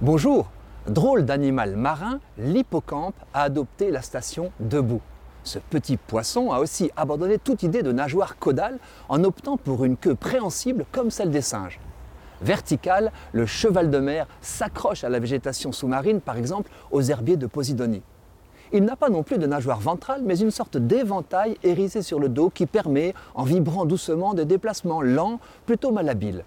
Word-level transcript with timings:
Bonjour 0.00 0.48
Drôle 0.86 1.24
d'animal 1.24 1.74
marin, 1.74 2.20
l'hippocampe 2.38 3.16
a 3.34 3.42
adopté 3.42 3.90
la 3.90 4.00
station 4.00 4.52
debout. 4.60 5.00
Ce 5.42 5.58
petit 5.58 5.96
poisson 5.96 6.52
a 6.52 6.60
aussi 6.60 6.92
abandonné 6.96 7.36
toute 7.36 7.64
idée 7.64 7.82
de 7.82 7.90
nageoire 7.90 8.38
caudale 8.38 8.78
en 9.08 9.24
optant 9.24 9.56
pour 9.56 9.84
une 9.84 9.96
queue 9.96 10.14
préhensible 10.14 10.84
comme 10.92 11.10
celle 11.10 11.32
des 11.32 11.40
singes. 11.40 11.80
Vertical, 12.42 13.10
le 13.32 13.44
cheval 13.44 13.90
de 13.90 13.98
mer 13.98 14.28
s'accroche 14.40 15.02
à 15.02 15.08
la 15.08 15.18
végétation 15.18 15.72
sous-marine, 15.72 16.20
par 16.20 16.36
exemple 16.36 16.70
aux 16.92 17.02
herbiers 17.02 17.36
de 17.36 17.48
Posidonie. 17.48 18.02
Il 18.72 18.84
n'a 18.84 18.94
pas 18.94 19.08
non 19.08 19.24
plus 19.24 19.38
de 19.38 19.48
nageoire 19.48 19.80
ventrale, 19.80 20.22
mais 20.24 20.38
une 20.38 20.52
sorte 20.52 20.76
d'éventail 20.76 21.56
hérissé 21.64 22.02
sur 22.02 22.20
le 22.20 22.28
dos 22.28 22.50
qui 22.50 22.66
permet, 22.66 23.14
en 23.34 23.42
vibrant 23.42 23.84
doucement, 23.84 24.32
des 24.34 24.44
déplacements 24.44 25.02
lents, 25.02 25.40
plutôt 25.66 25.90
malhabiles. 25.90 26.44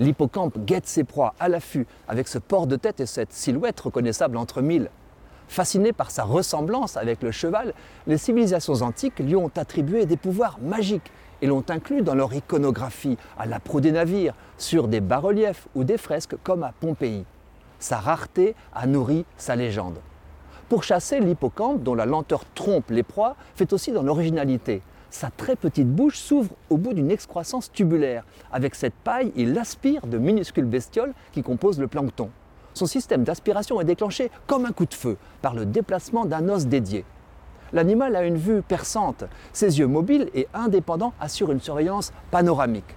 L'hippocampe 0.00 0.64
guette 0.64 0.86
ses 0.86 1.04
proies 1.04 1.34
à 1.38 1.50
l'affût 1.50 1.86
avec 2.08 2.26
ce 2.26 2.38
port 2.38 2.66
de 2.66 2.76
tête 2.76 3.00
et 3.00 3.06
cette 3.06 3.34
silhouette 3.34 3.78
reconnaissable 3.78 4.38
entre 4.38 4.62
mille. 4.62 4.88
Fasciné 5.46 5.92
par 5.92 6.10
sa 6.10 6.24
ressemblance 6.24 6.96
avec 6.96 7.22
le 7.22 7.30
cheval, 7.30 7.74
les 8.06 8.16
civilisations 8.16 8.80
antiques 8.80 9.18
lui 9.18 9.36
ont 9.36 9.50
attribué 9.54 10.06
des 10.06 10.16
pouvoirs 10.16 10.58
magiques 10.62 11.12
et 11.42 11.46
l'ont 11.46 11.64
inclus 11.68 12.00
dans 12.00 12.14
leur 12.14 12.32
iconographie, 12.32 13.18
à 13.38 13.44
la 13.44 13.60
proue 13.60 13.82
des 13.82 13.92
navires, 13.92 14.34
sur 14.56 14.88
des 14.88 15.00
bas-reliefs 15.00 15.68
ou 15.74 15.84
des 15.84 15.98
fresques 15.98 16.36
comme 16.42 16.62
à 16.62 16.72
Pompéi. 16.80 17.26
Sa 17.78 17.98
rareté 17.98 18.54
a 18.72 18.86
nourri 18.86 19.26
sa 19.36 19.54
légende. 19.54 19.98
Pour 20.70 20.82
chasser, 20.82 21.20
l'hippocampe, 21.20 21.82
dont 21.82 21.94
la 21.94 22.06
lenteur 22.06 22.44
trompe 22.54 22.88
les 22.88 23.02
proies, 23.02 23.36
fait 23.54 23.74
aussi 23.74 23.92
dans 23.92 24.02
l'originalité. 24.02 24.80
Sa 25.10 25.28
très 25.28 25.56
petite 25.56 25.88
bouche 25.88 26.18
s'ouvre 26.18 26.54
au 26.70 26.76
bout 26.76 26.94
d'une 26.94 27.10
excroissance 27.10 27.72
tubulaire. 27.72 28.24
Avec 28.52 28.76
cette 28.76 28.94
paille, 28.94 29.32
il 29.34 29.58
aspire 29.58 30.06
de 30.06 30.18
minuscules 30.18 30.64
bestioles 30.64 31.14
qui 31.32 31.42
composent 31.42 31.80
le 31.80 31.88
plancton. 31.88 32.30
Son 32.74 32.86
système 32.86 33.24
d'aspiration 33.24 33.80
est 33.80 33.84
déclenché 33.84 34.30
comme 34.46 34.66
un 34.66 34.72
coup 34.72 34.86
de 34.86 34.94
feu 34.94 35.16
par 35.42 35.54
le 35.54 35.66
déplacement 35.66 36.24
d'un 36.24 36.48
os 36.48 36.66
dédié. 36.66 37.04
L'animal 37.72 38.14
a 38.14 38.24
une 38.24 38.36
vue 38.36 38.62
perçante. 38.62 39.24
Ses 39.52 39.80
yeux 39.80 39.88
mobiles 39.88 40.30
et 40.32 40.46
indépendants 40.54 41.12
assurent 41.20 41.50
une 41.50 41.60
surveillance 41.60 42.12
panoramique. 42.30 42.96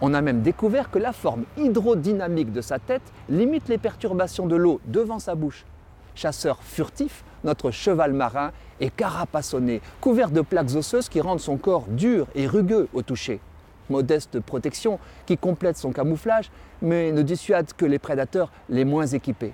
On 0.00 0.14
a 0.14 0.22
même 0.22 0.40
découvert 0.40 0.90
que 0.90 0.98
la 0.98 1.12
forme 1.12 1.44
hydrodynamique 1.58 2.52
de 2.52 2.62
sa 2.62 2.78
tête 2.78 3.02
limite 3.28 3.68
les 3.68 3.78
perturbations 3.78 4.46
de 4.46 4.56
l'eau 4.56 4.80
devant 4.86 5.18
sa 5.18 5.34
bouche 5.34 5.66
chasseur 6.14 6.62
furtif, 6.62 7.24
notre 7.44 7.70
cheval 7.70 8.12
marin 8.12 8.52
est 8.80 8.94
carapassonné, 8.94 9.80
couvert 10.00 10.30
de 10.30 10.40
plaques 10.40 10.74
osseuses 10.74 11.08
qui 11.08 11.20
rendent 11.20 11.40
son 11.40 11.56
corps 11.56 11.86
dur 11.88 12.26
et 12.34 12.46
rugueux 12.46 12.88
au 12.92 13.02
toucher. 13.02 13.40
Modeste 13.88 14.40
protection 14.40 14.98
qui 15.26 15.36
complète 15.36 15.76
son 15.76 15.92
camouflage, 15.92 16.50
mais 16.80 17.12
ne 17.12 17.22
dissuade 17.22 17.72
que 17.76 17.84
les 17.84 17.98
prédateurs 17.98 18.52
les 18.68 18.84
moins 18.84 19.06
équipés. 19.06 19.52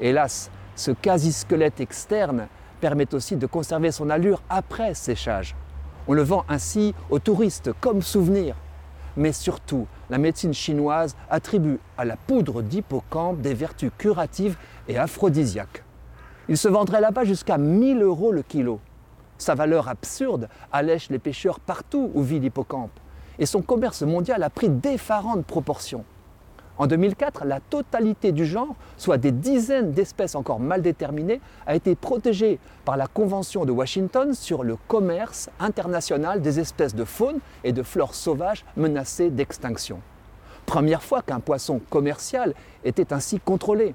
Hélas, 0.00 0.50
ce 0.76 0.90
quasi-squelette 0.90 1.80
externe 1.80 2.48
permet 2.80 3.14
aussi 3.14 3.36
de 3.36 3.46
conserver 3.46 3.90
son 3.90 4.10
allure 4.10 4.42
après 4.48 4.94
séchage. 4.94 5.54
On 6.08 6.14
le 6.14 6.22
vend 6.22 6.44
ainsi 6.48 6.94
aux 7.10 7.18
touristes 7.18 7.70
comme 7.80 8.02
souvenir. 8.02 8.56
Mais 9.16 9.32
surtout, 9.32 9.86
la 10.08 10.18
médecine 10.18 10.54
chinoise 10.54 11.16
attribue 11.28 11.78
à 11.98 12.04
la 12.04 12.16
poudre 12.16 12.62
d'hippocampe 12.62 13.40
des 13.40 13.54
vertus 13.54 13.90
curatives 13.98 14.56
et 14.88 14.96
aphrodisiaques. 14.96 15.82
Il 16.50 16.56
se 16.56 16.66
vendrait 16.66 17.00
là-bas 17.00 17.22
jusqu'à 17.22 17.58
1000 17.58 18.02
euros 18.02 18.32
le 18.32 18.42
kilo. 18.42 18.80
Sa 19.38 19.54
valeur 19.54 19.88
absurde 19.88 20.48
allèche 20.72 21.08
les 21.08 21.20
pêcheurs 21.20 21.60
partout 21.60 22.10
où 22.12 22.22
vit 22.22 22.40
l'hippocampe. 22.40 22.90
Et 23.38 23.46
son 23.46 23.62
commerce 23.62 24.02
mondial 24.02 24.42
a 24.42 24.50
pris 24.50 24.68
d'effarantes 24.68 25.46
proportions. 25.46 26.04
En 26.76 26.88
2004, 26.88 27.44
la 27.44 27.60
totalité 27.60 28.32
du 28.32 28.44
genre, 28.44 28.74
soit 28.96 29.16
des 29.16 29.30
dizaines 29.30 29.92
d'espèces 29.92 30.34
encore 30.34 30.58
mal 30.58 30.82
déterminées, 30.82 31.40
a 31.66 31.76
été 31.76 31.94
protégée 31.94 32.58
par 32.84 32.96
la 32.96 33.06
Convention 33.06 33.64
de 33.64 33.70
Washington 33.70 34.34
sur 34.34 34.64
le 34.64 34.76
commerce 34.88 35.50
international 35.60 36.42
des 36.42 36.58
espèces 36.58 36.96
de 36.96 37.04
faune 37.04 37.38
et 37.62 37.72
de 37.72 37.84
flore 37.84 38.12
sauvages 38.12 38.64
menacées 38.76 39.30
d'extinction. 39.30 40.00
Première 40.66 41.04
fois 41.04 41.22
qu'un 41.22 41.38
poisson 41.38 41.80
commercial 41.90 42.54
était 42.82 43.12
ainsi 43.12 43.38
contrôlé. 43.38 43.94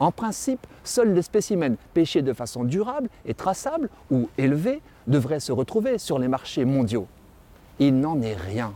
En 0.00 0.10
principe, 0.10 0.66
seuls 0.82 1.14
les 1.14 1.22
spécimens 1.22 1.76
pêchés 1.92 2.22
de 2.22 2.32
façon 2.32 2.64
durable 2.64 3.08
et 3.26 3.34
traçable 3.34 3.88
ou 4.10 4.28
élevés 4.38 4.82
devraient 5.06 5.40
se 5.40 5.52
retrouver 5.52 5.98
sur 5.98 6.18
les 6.18 6.28
marchés 6.28 6.64
mondiaux. 6.64 7.06
Il 7.78 8.00
n'en 8.00 8.20
est 8.20 8.34
rien. 8.34 8.74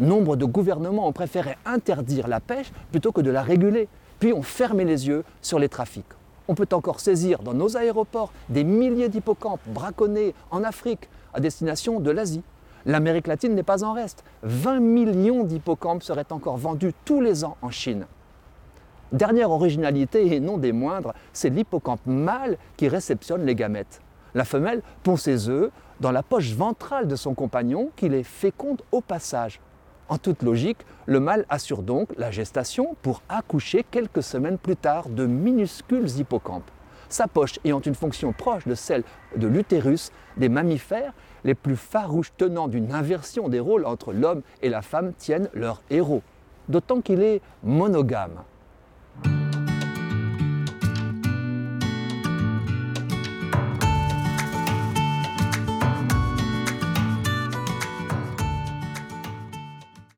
Nombre 0.00 0.36
de 0.36 0.44
gouvernements 0.44 1.06
ont 1.06 1.12
préféré 1.12 1.56
interdire 1.64 2.28
la 2.28 2.40
pêche 2.40 2.72
plutôt 2.90 3.12
que 3.12 3.20
de 3.20 3.30
la 3.30 3.42
réguler, 3.42 3.88
puis 4.18 4.32
ont 4.32 4.42
fermé 4.42 4.84
les 4.84 5.06
yeux 5.06 5.24
sur 5.42 5.58
les 5.58 5.68
trafics. 5.68 6.04
On 6.48 6.54
peut 6.54 6.68
encore 6.72 7.00
saisir 7.00 7.42
dans 7.42 7.54
nos 7.54 7.76
aéroports 7.76 8.32
des 8.48 8.64
milliers 8.64 9.08
d'hippocampes 9.08 9.60
braconnés 9.66 10.34
en 10.50 10.62
Afrique 10.62 11.08
à 11.32 11.40
destination 11.40 12.00
de 12.00 12.10
l'Asie. 12.10 12.42
L'Amérique 12.86 13.26
latine 13.26 13.54
n'est 13.54 13.62
pas 13.62 13.82
en 13.82 13.92
reste. 13.92 14.24
20 14.42 14.80
millions 14.80 15.44
d'hippocampes 15.44 16.02
seraient 16.02 16.32
encore 16.32 16.58
vendus 16.58 16.92
tous 17.04 17.20
les 17.20 17.44
ans 17.44 17.56
en 17.62 17.70
Chine. 17.70 18.06
Dernière 19.14 19.52
originalité 19.52 20.34
et 20.34 20.40
non 20.40 20.58
des 20.58 20.72
moindres, 20.72 21.14
c'est 21.32 21.48
l'hippocampe 21.48 22.04
mâle 22.04 22.58
qui 22.76 22.88
réceptionne 22.88 23.46
les 23.46 23.54
gamètes. 23.54 24.00
La 24.34 24.44
femelle 24.44 24.82
pond 25.04 25.16
ses 25.16 25.48
œufs 25.48 25.70
dans 26.00 26.10
la 26.10 26.24
poche 26.24 26.52
ventrale 26.52 27.06
de 27.06 27.14
son 27.14 27.32
compagnon 27.32 27.92
qui 27.94 28.08
les 28.08 28.24
féconde 28.24 28.82
au 28.90 29.00
passage. 29.00 29.60
En 30.08 30.18
toute 30.18 30.42
logique, 30.42 30.78
le 31.06 31.20
mâle 31.20 31.46
assure 31.48 31.84
donc 31.84 32.08
la 32.18 32.32
gestation 32.32 32.96
pour 33.02 33.22
accoucher 33.28 33.86
quelques 33.88 34.24
semaines 34.24 34.58
plus 34.58 34.74
tard 34.74 35.08
de 35.08 35.26
minuscules 35.26 36.18
hippocampes. 36.18 36.72
Sa 37.08 37.28
poche 37.28 37.60
ayant 37.64 37.82
une 37.82 37.94
fonction 37.94 38.32
proche 38.32 38.66
de 38.66 38.74
celle 38.74 39.04
de 39.36 39.46
l'utérus 39.46 40.10
des 40.36 40.48
mammifères, 40.48 41.12
les 41.44 41.54
plus 41.54 41.76
farouches 41.76 42.32
tenants 42.36 42.66
d'une 42.66 42.90
inversion 42.90 43.48
des 43.48 43.60
rôles 43.60 43.86
entre 43.86 44.12
l'homme 44.12 44.42
et 44.60 44.70
la 44.70 44.82
femme 44.82 45.12
tiennent 45.12 45.50
leur 45.54 45.82
héros. 45.88 46.22
D'autant 46.68 47.00
qu'il 47.00 47.22
est 47.22 47.42
monogame. 47.62 48.42